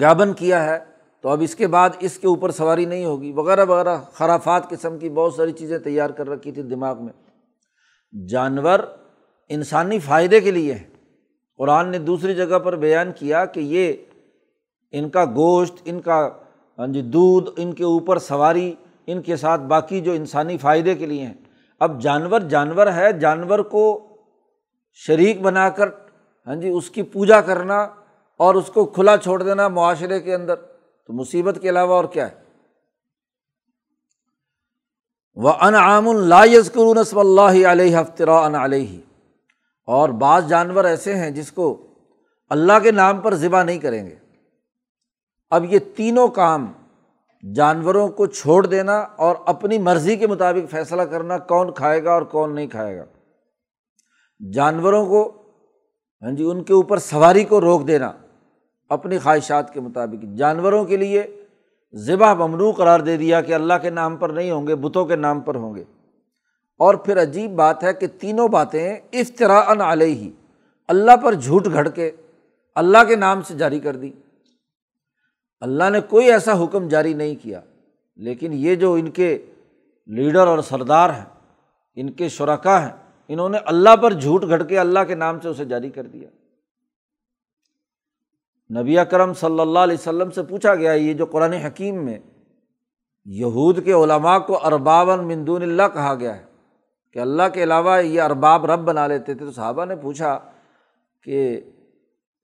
[0.02, 0.80] گابن کیا ہے
[1.22, 5.00] تو اب اس کے بعد اس کے اوپر سواری نہیں ہوگی۔ وغیرہ وغیرہ، خرافات قسم
[5.00, 7.14] کی بہت ساری چیزیں تیار کر رکھی تھی دماغ میں۔
[8.28, 8.80] جانور
[9.50, 10.84] انسانی فائدے کے لیے ہیں
[11.58, 13.94] قرآن نے دوسری جگہ پر بیان کیا کہ یہ
[14.92, 16.30] ان کا گوشت، ان کا
[16.80, 18.74] ہاں جی دودھ، ان کے اوپر سواری،
[19.08, 21.34] ان کے ساتھ باقی جو انسانی فائدے کے لیے ہیں۔
[21.80, 24.08] اب جانور جانور ہے، جانور کو
[24.94, 25.90] شریک بنا کر
[26.48, 27.88] ہاں جی اس کی پوجا کرنا
[28.38, 30.56] اور اس کو کھلا چھوڑ دینا معاشرے کے اندر۔
[31.06, 32.36] تو مصیبت کے علاوہ اور کیا ہے؟
[35.36, 39.00] وہ انعام اللہ کرون اللہ علیہ افطرا علیہ
[39.86, 41.88] اور بعض جانور ایسے ہیں جس کو
[42.50, 44.27] اللہ کے نام پر ذبح نہیں کریں گے۔
[45.50, 46.72] اب یہ تینوں کام
[47.56, 52.22] جانوروں کو چھوڑ دینا اور اپنی مرضی کے مطابق فیصلہ کرنا کون کھائے گا اور
[52.22, 53.06] کون نہیں کھائے گا۔
[54.54, 55.42] جانوروں کو
[56.22, 58.12] ہاں جی ان کے اوپر سواری کو روک دینا
[58.90, 61.46] اپنی خواہشات کے مطابق۔ جانوروں کے لیے
[61.94, 65.16] ذبح ممنوع قرار دے دیا کہ اللہ کے نام پر نہیں ہوں گے، بتوں کے
[65.16, 65.84] نام پر ہوں گے۔
[66.80, 70.32] اور پھر عجیب بات ہے کہ تینوں باتیں افطرا ان علیہ۔ ہی
[70.88, 72.12] اللہ پر جھوٹ گھڑ کے،
[72.76, 74.12] اللہ کے نام سے جاری کر دی۔
[75.62, 77.60] اللہ نے کوئی ایسا حکم جاری نہیں کیا،
[78.20, 79.38] لیکن یہ جو ان کے
[80.10, 81.26] لیڈر اور سردار ہیں،
[81.98, 82.92] ان کے شرکا ہیں،
[83.30, 86.30] انہوں نے اللہ پر جھوٹ گھڑ کے اللہ کے نام سے اسے جاری کر دیا۔
[88.70, 92.18] نبی کرم صلی اللہ علیہ وسلم سے پوچھا گیا، یہ جو قرآن حکیم میں
[93.26, 96.46] یہود کے علماء کو اربابً مندون اللہ کہا گیا ہے،
[97.16, 100.38] کہ اللہ کے علاوہ یہ ارباب رب بنا لیتے تھے، تو صحابہ نے پوچھا
[101.26, 101.60] کہ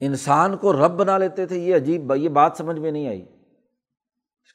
[0.06, 3.26] انسان کو رب بنا لیتے تھے، یہ عجیب یہ بات سمجھ میں نہیں آئی۔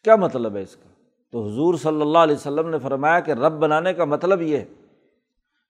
[0.05, 0.89] کیا مطلب ہے اس کا؟
[1.33, 4.65] تو حضور صلی اللہ علیہ وسلم نے فرمایا کہ رب بنانے کا مطلب یہ ہے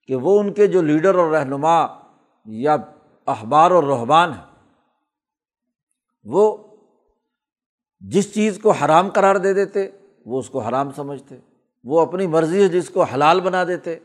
[0.07, 1.87] کہ وہ ان کے جو لیڈر اور رہنما
[2.45, 2.77] یا
[3.27, 4.45] اخبار اور رحبان ہیں،
[6.25, 6.57] وہ
[8.01, 9.91] جس چیز کو حرام قرار دے دیتے،
[10.27, 11.37] وہ اس کو حرام سمجھتے،
[11.85, 13.99] وہ اپنی مرضی سے جس کو حلال بنا دیتے۔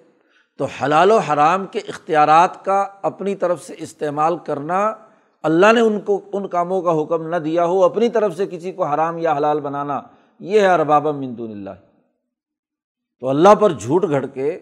[0.58, 4.94] تو حلال و حرام کے اختیارات کا اپنی طرف سے استعمال کرنا
[5.44, 8.72] اللہ نے ان کو ان کاموں کا حکم نہ دیا ہو، اپنی طرف سے کسی
[8.72, 10.02] کو حرام یا حلال بنانا،
[10.40, 11.70] یہ ہے اربابہ مندون اللہ۔
[13.20, 14.60] تو اللہ پر جھوٹ گھڑ کے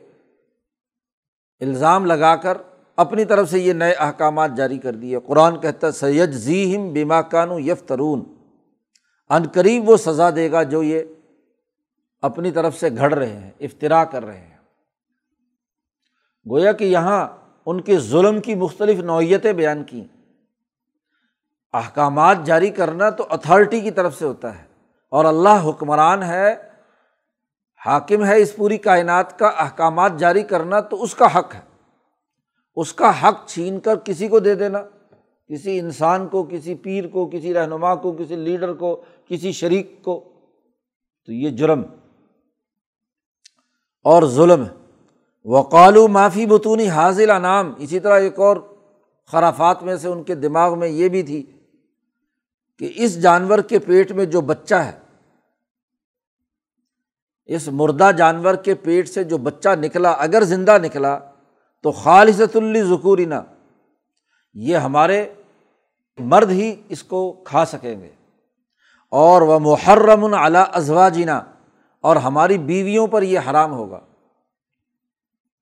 [1.60, 2.58] الزام لگا کر
[2.96, 7.22] اپنی طرف سے یہ نئے احکامات جاری کر دیے۔ قرآن کہتا سید ذی ہم بیما
[7.22, 8.24] کانو یف ترون
[9.30, 11.02] عن قریب وہ سزا دے گا جو یہ
[12.22, 14.58] اپنی طرف سے گھڑ رہے ہیں افطرا کر رہے ہیں۔
[16.50, 17.28] گویا کہ یہاں
[17.66, 20.21] ان کے ظلم کی مختلف نوعیتیں بیان کیں۔
[21.74, 24.64] احکامات جاری کرنا تو اتھارٹی کی طرف سے ہوتا ہے۔
[25.10, 26.56] اور اللہ حکمران ہے،
[27.86, 31.62] حاکم ہے اس پوری کائنات کا، احکامات جاری کرنا تو اس کا حق ہے۔
[32.76, 34.80] اس کا حق چھین کر کسی کو دے دینا۔
[35.50, 40.24] کسی انسان کو، کسی پیر کو، کسی رہنما کو، کسی لیڈر کو، کسی شریک کو۔
[41.26, 41.82] تو یہ جرم
[44.04, 44.82] اور ظلم۔ ہے
[45.46, 48.58] وقالو معافی بتونی حاضل انعام اسی طرح ایک اور
[49.28, 51.61] خرافات میں سے ان کے دماغ میں یہ بھی تھی۔
[52.82, 54.92] کہ اس جانور کے پیٹ میں جو بچہ ہے،
[57.46, 61.20] اس مردہ جانور کے پیٹ سے جو بچہ نکلا، اگر زندہ نکلا،
[61.84, 63.36] تو خالصۃ ذکورینہ
[64.54, 65.34] یہ ہمارے
[66.20, 68.10] مرد ہی اس کو کھا سکیں گے۔
[69.12, 71.42] اور وہ محرم اعلیٰ ازوا جینا
[72.02, 74.00] اور ہماری بیویوں پر یہ حرام ہوگا۔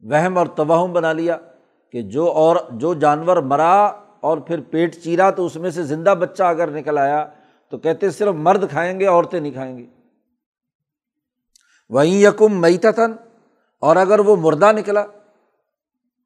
[0.02, 1.38] وہم اور توہم بنا لیا
[1.92, 6.16] کہ جو اور جو جانور مرا اور پھر پیٹ چیرا تو اس میں سے زندہ
[6.20, 7.28] بچہ اگر نکل آیا
[7.70, 9.86] تو کہتے صرف مرد کھائیں گے، عورتیں نہیں کھائیں گی۔
[11.90, 13.12] وہیں یکم میتن
[13.80, 15.06] اور اگر وہ مردہ نکلا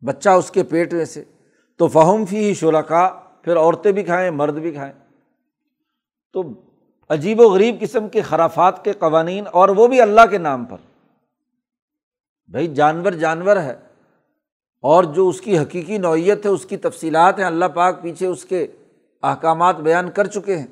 [0.06, 1.24] بچہ اس کے پیٹ میں سے،
[1.78, 4.94] تو فہم فی شرکا پھر عورتیں بھی کھائیں، مرد بھی کھائیں۔
[6.34, 6.44] تو
[7.10, 10.78] عجیب و غریب قسم کے خرافات کے قوانین اور وہ بھی اللہ کے نام پر۔
[12.48, 13.76] بھائی جانور جانور ہے۔
[14.84, 18.46] اور جو اس کی حقیقی نوعیت ہے، اس کی تفصیلات ہیں، اللہ پاک پیچھے اس
[18.46, 18.68] کے
[19.24, 20.68] احکامات بیان کر چکے ہیں۔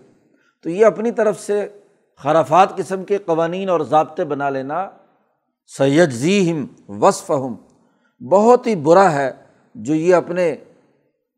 [0.63, 1.67] تو یہ اپنی طرف سے
[2.17, 4.89] خرافات قسم کے قوانین اور ضابطے بنا لینا
[5.77, 6.65] سید زی ہم
[7.03, 7.55] وصف ہم
[8.27, 9.31] بہت ہی برا ہے
[9.75, 10.55] جو یہ اپنے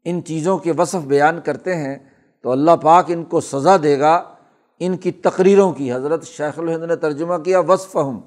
[0.05, 1.95] ان چیزوں کے وصف بیان کرتے ہیں۔
[2.41, 4.23] تو اللہ پاک ان کو سزا دے گا،
[4.79, 8.19] ان کی تقریروں کی۔ حضرت شیخ الہند نے ترجمہ کیا وصف ہم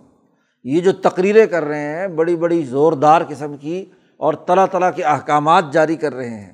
[0.65, 3.85] یہ جو تقریریں کر رہے ہیں، بڑی بڑی زوردار قسم کی۔
[4.17, 6.53] اور طرح طرح کے احکامات جاری کر رہے ہیں۔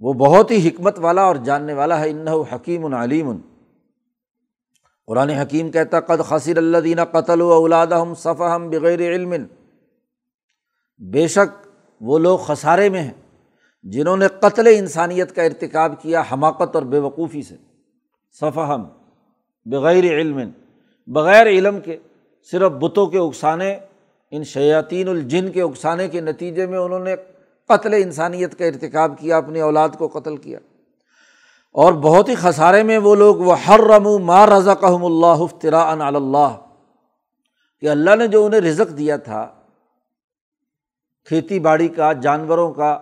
[0.00, 2.28] وہ بہت ہی حکمت والا اور جاننے والا ہے۔ انّ
[24.30, 27.14] ان شیاطین الجن کے اکسانے کے نتیجے میں انہوں نے
[27.68, 30.58] قتل انسانیت کا ارتکاب کیا، اپنی اولاد کو قتل کیا۔
[31.72, 35.90] اور بہت ہی خسارے میں وہ لوگ وہ ہر رم ماں رضا کہم اللہ افطرا
[35.90, 36.56] ان اللہ
[37.80, 39.48] کہ اللہ نے جو انہیں رزق دیا تھا،
[41.24, 42.98] کھیتی باڑی کا، جانوروں کا،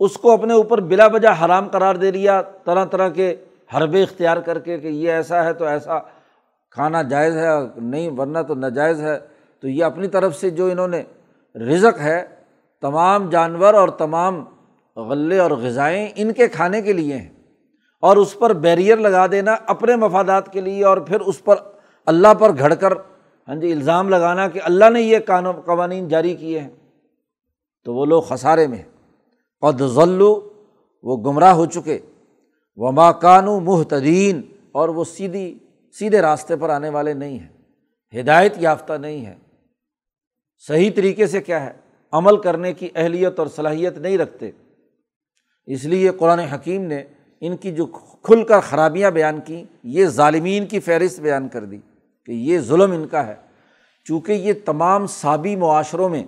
[0.00, 3.36] اس کو اپنے اوپر بلا وجہ حرام قرار دے لیا طرح طرح کے
[3.76, 5.98] حربے اختیار کر کے کہ یہ ایسا ہے تو ایسا،
[6.70, 9.18] کھانا جائز ہے، نہیں، ورنہ تو ناجائز ہے۔
[9.60, 11.02] تو یہ اپنی طرف سے جو انہوں نے
[11.54, 12.24] رزق ہے،
[12.80, 14.44] تمام جانور اور تمام
[14.96, 17.28] غلے اور غذائیں ان کے کھانے کے لیے ہیں۔
[18.00, 21.56] اور اس پر بیریئر لگا دینا اپنے مفادات کے لیے اور پھر اس پر
[22.06, 22.92] اللہ پر گھڑ کر
[23.48, 26.70] ہاں جی الزام لگانا کہ اللہ نے یہ قانون، قوانین جاری کیے ہیں۔
[27.84, 28.82] تو وہ لوگ خسارے میں
[29.60, 30.52] قد ذلو
[31.02, 31.98] وہ گمراہ ہو چکے۔
[32.76, 34.42] وہ ماکانو محتدین
[34.72, 35.58] اور وہ سیدھی،
[35.98, 37.56] سیدھے راستے پر آنے والے نہیں ہیں۔
[38.20, 39.45] ہدایت یافتہ نہیں ہے
[40.58, 41.72] صحیح طریقے سے کیا ہے؟
[42.12, 44.50] عمل کرنے کی اہلیت اور صلاحیت نہیں رکھتے۔
[45.66, 47.04] اس لیے قرآن حکیم نے
[47.40, 47.86] ان کی جو
[48.22, 51.78] کھل کر خرابیاں بیان کیں، یہ ظالمین کی فہرست بیان کر دی
[52.26, 53.34] کہ یہ ظلم ان کا ہے۔
[54.04, 56.24] چونکہ یہ تمام سابی معاشروں میں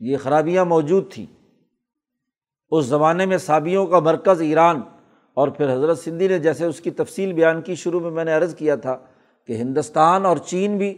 [0.00, 1.26] یہ خرابیاں موجود تھیں۔
[2.70, 4.80] اس زمانے میں سابیوں کا مرکز ایران
[5.34, 8.32] اور پھر حضرت سندھی نے جیسے اس کی تفصیل بیان کی شروع میں میں نے
[8.32, 8.98] عرض کیا تھا
[9.46, 10.94] کہ ہندوستان اور چین بھی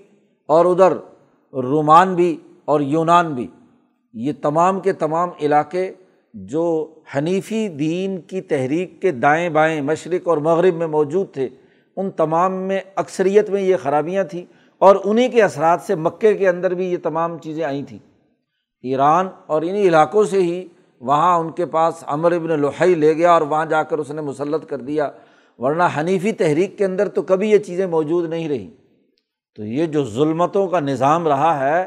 [0.47, 0.93] اور ادھر
[1.55, 2.37] رومان بھی
[2.69, 3.47] اور یونان بھی،
[4.15, 5.93] یہ تمام کے تمام علاقے
[6.35, 11.49] جو حنیفی دین کی تحریک کے دائیں بائیں مشرق اور مغرب میں موجود تھے،
[11.97, 14.45] ان تمام میں اکثریت میں یہ خرابیاں تھیں
[14.81, 17.99] اور انہیں کے اثرات سے مکے کے اندر بھی یہ تمام چیزیں آئی تھیں۔
[18.85, 20.67] ایران اور انہیں علاقوں سے ہی
[21.01, 24.21] وہاں ان کے پاس امر ابن لوہائی لے گیا اور وہاں جا کر اس نے
[24.21, 25.11] مسلط کر دیا،
[25.59, 28.69] ورنہ حنیفی تحریک کے اندر تو کبھی یہ چیزیں موجود نہیں رہیں
[29.59, 31.87] تو یہ جو ظلمتوں کا نظام رہا ہے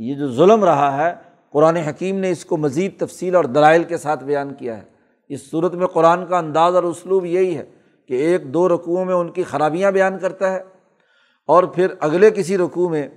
[0.00, 1.14] یہ جو ظلم رہا ہے،
[1.50, 4.82] قرآن حکیم نے اس کو مزید تفصیل اور دلائل کے ساتھ بیان کیا ہے۔
[5.28, 7.64] اس صورت میں قرآن کا انداز اور اسلوب یہی ہے
[8.08, 10.62] کہ ایک دو رقوؤں میں ان کی خرابیاں بیان کرتا ہے
[11.46, 13.08] اور پھر اگلے کسی رقوع میں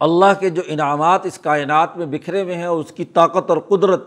[0.00, 4.02] اللہ کے جو انعامات اس کائنات میں بکھرے ہوئے ہیں، اس کی طاقت اور قدرت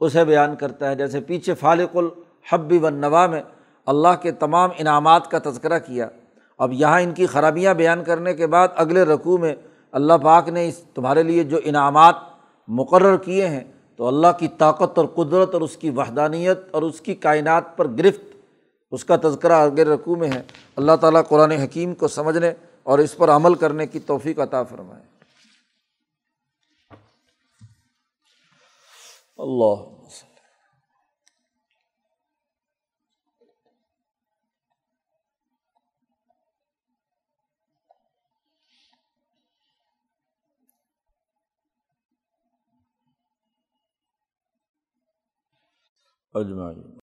[0.00, 3.42] اسے بیان کرتا ہے۔ جیسے پیچھے فالق الحبی و نوا میں
[3.86, 6.08] اللہ کے تمام انعامات کا تذکرہ کیا۔
[6.58, 9.54] اب یہاں ان کی خرابیاں بیان کرنے کے بعد اگلے رقوع میں
[9.92, 12.14] اللہ پاک نے اس تمہارے لیے جو انعامات
[12.68, 13.64] مقرر کیے ہیں،
[13.96, 17.88] تو اللہ کی طاقت اور قدرت اور اس کی وحدانیت اور اس کی کائنات پر
[17.88, 18.36] گرفت،
[18.90, 20.42] اس کا تذکرہ اگلے رقوع میں ہے۔
[20.76, 22.52] اللہ تعالیٰ قرآن حکیم کو سمجھنے
[22.82, 25.02] اور اس پر عمل کرنے کی توفیق عطا فرمائے۔
[29.38, 29.91] اللہ
[46.34, 47.00] اجمائی